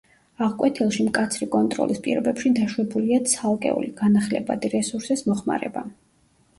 აღკვეთილში 0.43 1.05
მკაცრი 1.09 1.49
კონტროლის 1.57 2.01
პირობებში 2.09 2.53
დაშვებულია 2.61 3.23
ცალკეული 3.37 3.95
განახლებადი 4.03 4.77
რესურსის 4.77 5.29
მოხმარება. 5.33 5.91